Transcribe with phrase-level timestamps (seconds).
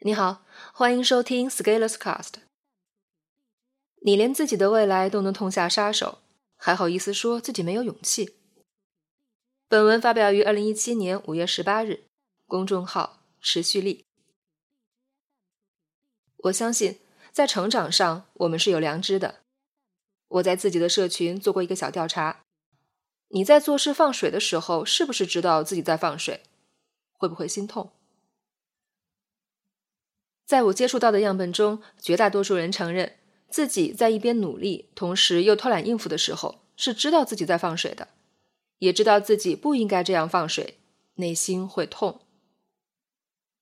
[0.00, 0.44] 你好，
[0.74, 2.34] 欢迎收听 Scalers Cast。
[4.02, 6.18] 你连自己的未来都能痛下杀手，
[6.58, 8.36] 还好意思说自己没有勇气？
[9.68, 12.04] 本文发表于二零一七年五月十八日，
[12.46, 14.04] 公众号持续力。
[16.36, 17.00] 我相信，
[17.32, 19.40] 在成长上，我们是有良知的。
[20.28, 22.42] 我在自己的社群做过一个小调查：
[23.28, 26.42] 你在做事放水的时候，是不是知道自己在放水？
[27.14, 27.90] 会不会心痛？
[30.46, 33.16] 在我接触到的样本中，绝大多数人承认
[33.50, 38.06] 自己在一边努力，同时又偷懒应付的时候，是知道自己在放水的，
[38.78, 40.78] 也知道自己不应该这样放水，
[41.16, 42.20] 内心会痛。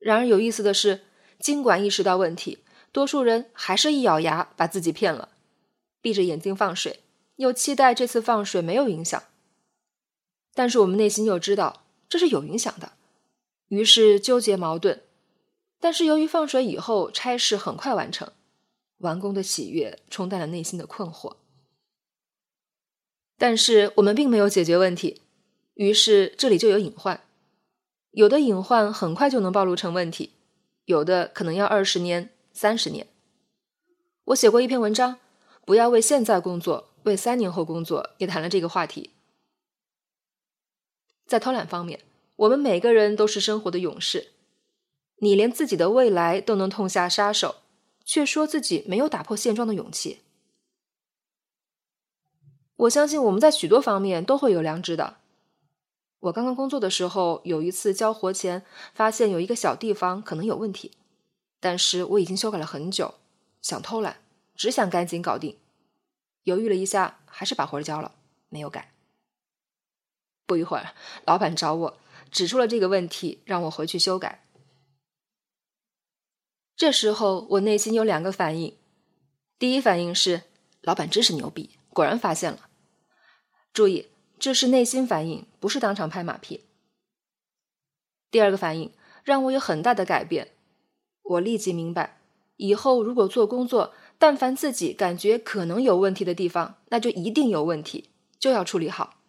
[0.00, 1.02] 然而有意思的是，
[1.38, 2.58] 尽管意识到问题，
[2.90, 5.28] 多数人还是一咬牙把自己骗了，
[6.00, 6.98] 闭着眼睛放水，
[7.36, 9.22] 又期待这次放水没有影响。
[10.52, 12.94] 但是我们内心又知道这是有影响的，
[13.68, 15.00] 于是纠结矛盾。
[15.82, 18.30] 但是由于放水以后差事很快完成，
[18.98, 21.34] 完工的喜悦冲淡了内心的困惑。
[23.36, 25.22] 但是我们并没有解决问题，
[25.74, 27.24] 于是这里就有隐患。
[28.12, 30.30] 有的隐患很快就能暴露成问题，
[30.84, 33.08] 有的可能要二十年、三十年。
[34.26, 35.18] 我写过一篇文章，
[35.64, 39.10] 不要为现在工作，为三年后工作，也谈了这个话题。
[41.26, 41.98] 在偷懒方面，
[42.36, 44.31] 我们每个人都是生活的勇士。
[45.16, 47.56] 你连自己的未来都能痛下杀手，
[48.04, 50.20] 却说自己没有打破现状的勇气。
[52.76, 55.18] 我相信我们在许多方面都会有良知的。
[56.20, 60.92] 我刚刚工作的时候，有一次交活前发现有一个小地方可能有问题，
[61.60, 63.14] 但是我已经修改了很久，
[63.60, 64.18] 想偷懒，
[64.54, 65.58] 只想赶紧搞定，
[66.44, 68.14] 犹豫了一下，还是把活交了，
[68.48, 68.92] 没有改。
[70.46, 71.96] 不一会儿，老板找我，
[72.30, 74.44] 指出了这个问题，让我回去修改。
[76.82, 78.76] 这时候，我内心有两个反应。
[79.56, 80.42] 第一反应是，
[80.80, 82.58] 老板真是牛逼，果然发现了。
[83.72, 84.08] 注意，
[84.40, 86.64] 这是内心反应，不是当场拍马屁。
[88.32, 88.90] 第二个反应
[89.22, 90.48] 让我有很大的改变，
[91.22, 92.18] 我立即明白，
[92.56, 98.10] 以后如果做工作，但凡自己感觉可能有问题的地方，那就一定有问题，
[98.40, 99.20] 就要处理好。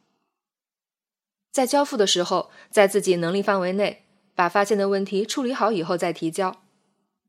[1.52, 6.63] 在交付的时候，在自己能力范围内，把发现的问题处理好以后再提交。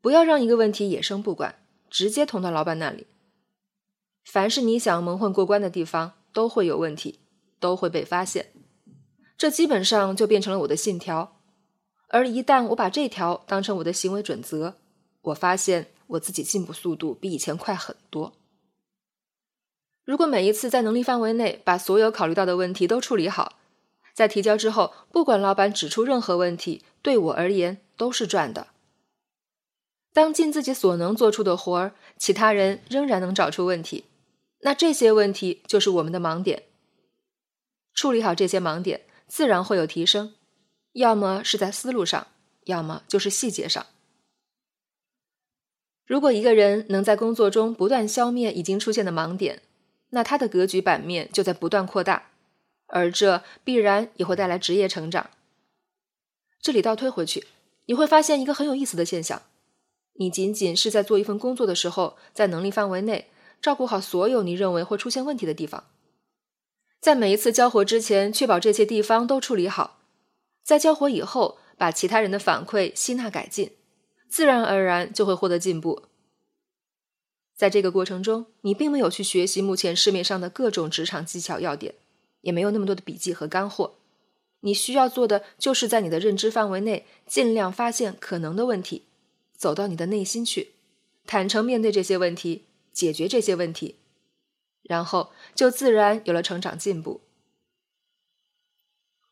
[0.04, 1.54] 不要让一个问题野生不管，
[1.88, 3.06] 直接捅到老板那里。
[4.22, 7.20] 凡是你想蒙混过关的地方，都会有问题，
[7.58, 8.52] 都会被发现。
[9.38, 11.40] 这基本上就变成了我的信条。
[12.08, 14.74] 而一旦我把这条当成我的行为准则，
[15.22, 18.34] 我发现我自己进步速度比以前快很多。
[20.04, 23.54] 如果每一次在能力范围内把所有考虑到的问题都处理好，
[24.12, 28.66] 在提交之后，不管老板指出任何问题，对我而言都是赚的。
[30.14, 34.04] 当尽自己所能做出的活儿，其他人仍然能找出问题，
[34.60, 36.62] 那这些问题就是我们的盲点。
[37.92, 40.34] 处理好这些盲点，自然会有提升，
[40.92, 42.28] 要么是在思路上，
[42.66, 43.84] 要么就是细节上。
[46.06, 49.62] 如果一个人能在工作中不断消灭已经出现的盲点，
[50.10, 52.30] 那他的格局版面就在不断扩大，
[52.86, 55.30] 而这必然也会带来职业成长。
[56.60, 57.48] 这里倒推回去，
[57.86, 59.42] 你会发现一个很有意思的现象。
[60.14, 63.30] 你仅仅是在做一份工作的时候，在能力范围内
[63.60, 65.84] 照顾好所有你认为会出现问题的地方，
[67.00, 69.98] 在每一次交活之前，确保这些地方都处理好，
[70.62, 73.72] 在交活以后，把其他人的反馈吸纳改进，
[74.28, 76.02] 自然而然就会获得进步。
[77.56, 81.94] 在这个过程中，你并没有去学习目前市面上的各种职场技巧要点，
[82.40, 83.94] 也没有那么多的笔记和干货，
[84.60, 89.02] 你需要做的就是在你的认知范围内，尽量发现可能的问题。
[89.64, 90.72] 走到你的内心去，
[91.26, 93.96] 坦诚面对这些问题，解决这些问题，
[94.82, 97.22] 然后就自然有了成长进步。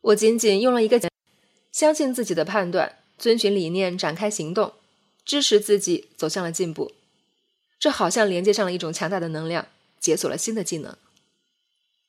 [0.01, 0.99] 我仅仅用了一个
[1.71, 4.73] 相信自己的判断，遵循理念展开行动，
[5.23, 6.93] 支持自己走向了进步。
[7.77, 9.67] 这好像连接上了一种强大的能量，
[9.99, 10.97] 解锁了新的技能。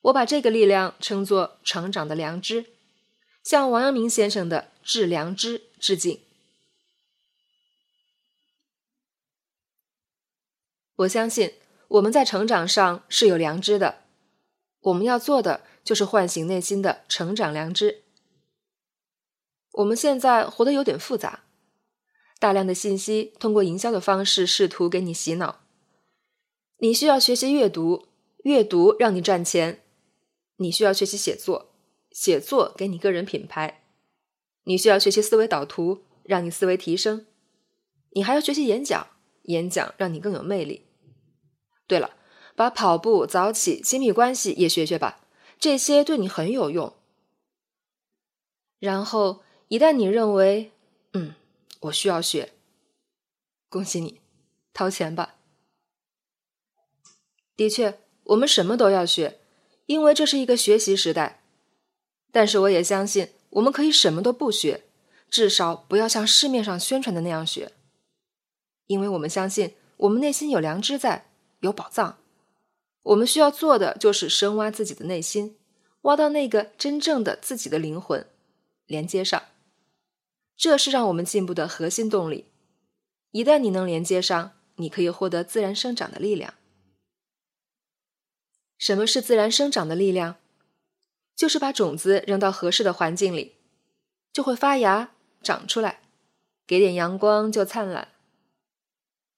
[0.01, 2.65] 我把这个力量称作成长的良知，
[3.43, 6.24] 向王阳明先生的致良知致敬。
[10.97, 11.53] 我相信
[11.89, 14.03] 我们在成长上是有良知的，
[14.79, 18.03] 我们要做的就是唤醒内心的成长良知。
[19.73, 21.43] 我们现在活得有点复杂，
[22.39, 25.61] 大量的信息通过营销的方式试图给你洗脑。
[26.77, 28.07] 你需要学习阅读，
[28.43, 29.79] 阅读让你赚钱；
[30.57, 31.73] 你需要学习写作，
[32.11, 33.81] 写作给你个人品牌；
[34.63, 37.25] 你需要学习思维导图，让你思维提升。
[38.11, 39.07] 你还要学习演讲，
[39.43, 40.84] 演讲让你更有魅力。
[41.87, 42.15] 对了，
[42.55, 45.21] 把跑步、早起、亲密关系也学学吧，
[45.59, 46.93] 这些对你很有用。
[48.79, 50.71] 然后，一旦你认为，
[51.13, 51.33] 嗯，
[51.81, 52.53] 我需要学，
[53.69, 54.19] 恭喜你，
[54.73, 55.35] 掏钱吧。
[57.55, 59.39] 的确，我们什么都要学，
[59.85, 61.41] 因为这是一个学习时代。
[62.31, 64.83] 但是，我也相信，我们可以什么都不学，
[65.29, 67.71] 至少不要像市面上宣传的那样学。
[68.87, 71.29] 因为我们相信，我们内心有良知在，
[71.65, 72.19] 有宝藏。
[73.03, 75.57] 我们需要做的就是深挖自己的内心，
[76.01, 78.25] 挖到那个真正的自己的灵魂，
[78.85, 79.43] 连接上。
[80.55, 82.45] 这是让我们进步的核心动力。
[83.31, 86.53] 一旦你能连接上，你可以获得自然生长的力量。
[88.77, 90.37] 什么是自然生长的力量？
[91.35, 93.55] 就是把种子扔到合适的环境里，
[94.31, 95.11] 就会发芽
[95.43, 96.01] 长出来，
[96.65, 98.13] 给点阳光就灿烂。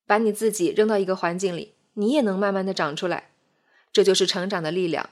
[0.05, 3.31] 把你自己扔到一个环境里，你也能慢慢的长出来，
[3.91, 5.09] 这就是成长的力量。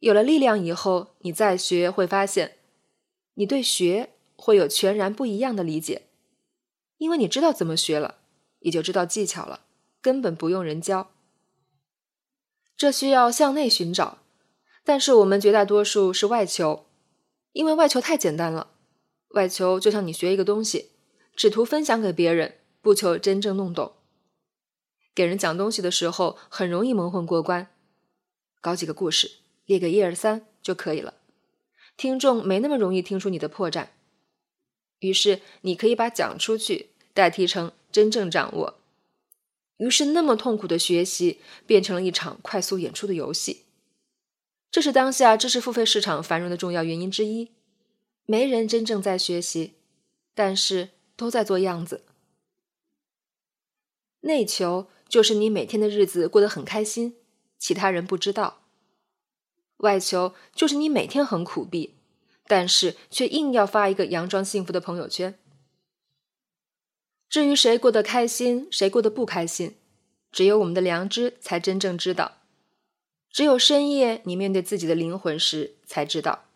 [0.00, 2.56] 有了力量以后，你再学会发现，
[3.34, 6.02] 你对学会有全然不一样的理解，
[6.96, 8.16] 因为你知道怎么学了，
[8.58, 9.60] 也就知道技巧了，
[10.00, 11.10] 根本不用人教。
[12.76, 14.18] 这需要向内寻找，
[14.84, 16.86] 但是我们绝大多数是外求，
[17.52, 18.72] 因为外求太简单了。
[19.30, 20.90] 外求就像你学一个东西，
[21.36, 22.56] 只图分享给别人。
[22.80, 23.92] 不求真正弄懂，
[25.18, 27.66] 给人讲东西的时候很容易蒙混过关，
[28.60, 29.32] 搞几个故事，
[29.66, 31.14] 列个一二三就可以了，
[31.96, 33.88] 听众没那么容易听出你的破绽。
[35.00, 38.78] 于是你可以把讲出去代替成真正掌握，
[39.78, 43.64] 于是那么痛苦的学习变成了一场快速演出的游戏。
[44.70, 47.50] 这是当下知识付费市场繁荣的重要原因之一。
[48.24, 49.74] 没人真正在学习，
[50.36, 52.04] 但是都在做样子。
[54.20, 57.16] 内求就是你每天的日子过得很开心，
[57.58, 58.60] 其他人不知道；
[59.78, 61.94] 外求就是你每天很苦逼，
[62.46, 65.38] 但是却硬要发一个佯装幸福的朋友圈。
[67.28, 69.76] 至于谁过得开心，谁过得不开心，
[70.30, 72.38] 只有我们的良知才真正知道。
[73.30, 76.46] 只有深夜你面对自己的灵魂时，才知道。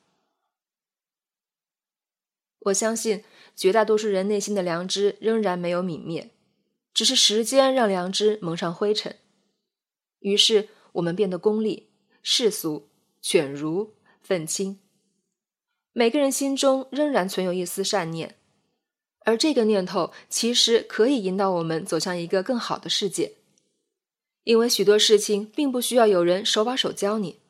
[2.60, 3.24] 我相信
[3.54, 6.30] 绝大多数人内心的良知仍然没有泯灭。
[6.94, 9.16] 只是时间让良知蒙上灰尘，
[10.20, 11.88] 于是我们变得功利、
[12.22, 12.88] 世俗、
[13.20, 14.78] 犬儒、愤青。
[15.92, 18.36] 每个人心中仍然存有一丝善念，
[19.20, 23.34] 而这个念头其实可以引导我们走向一个更好的世界。
[24.44, 27.40] 因为许多事情并不需要有人手把手教你，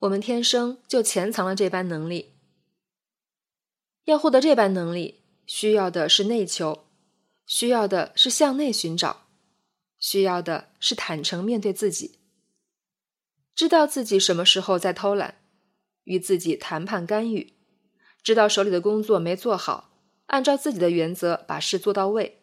[0.00, 2.32] 我们天生就潜藏了这般能力。
[4.04, 6.84] 要获得这般能力，需要的是内求。
[7.46, 9.26] 需要的是向内寻找，
[9.98, 12.18] 需要的是坦诚面对自己，
[13.54, 15.42] 知道自己什么时候在偷懒，
[16.04, 17.52] 与自己谈判干预，
[18.22, 19.90] 知道手里的工作没做好，
[20.26, 22.40] 按照自己的原则把事做到位。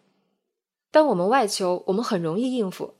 [0.91, 2.95] 当我们外求，我们很容易应付；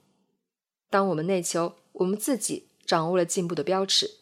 [0.89, 4.19] 当我们内求，我们自己掌握了进步的标尺。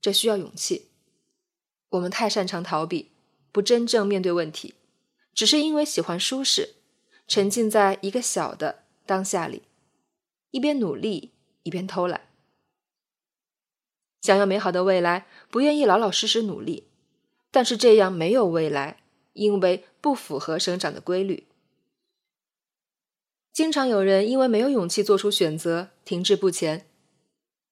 [0.00, 0.90] 这需要勇气，
[1.90, 3.12] 我们太擅长逃避，
[3.50, 4.74] 不真正面对问题。
[5.34, 6.76] 只是因为喜欢舒适，
[7.26, 9.62] 沉浸在一个小的当下里，
[10.52, 11.32] 一边努力
[11.64, 12.28] 一边偷懒。
[14.22, 16.86] 想要美好的未来，不愿意老老实实努力，
[17.50, 21.46] 但是这样没有未来，因为不符合生长的规律。
[23.52, 26.88] 经常有人因为没有勇气做出选择，停滞不前，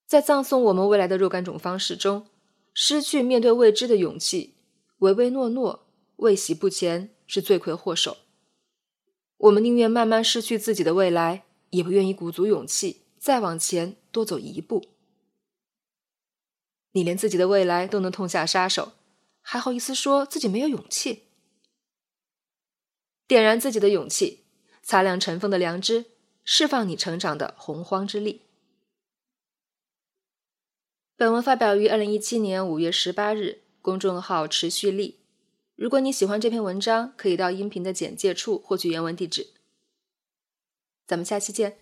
[0.07, 2.27] 在葬送我们未来的若干种方式中，
[2.75, 4.55] 失去面对未知的勇气，
[4.99, 5.87] 唯唯诺诺，
[6.17, 7.15] 畏喜不前。
[7.33, 8.19] 是罪魁祸首。
[9.39, 14.85] 我们宁愿慢慢失去自己的未来，也不愿意鼓足勇气再往前多走一步。
[16.91, 18.93] 你连自己的未来都能痛下杀手，
[19.41, 21.23] 还好意思说自己没有勇气？
[23.27, 24.45] 点燃自己的勇气，
[24.83, 26.05] 擦亮尘封的良知，
[26.45, 28.43] 释放你成长的洪荒之力。
[31.17, 35.22] 本文发表于二零一七年五月十八日，公众号持续力。
[35.75, 39.49] 如果你喜欢这篇文章，可以到音频的简介处获取原文地址。
[41.07, 41.82] 咱们下期见。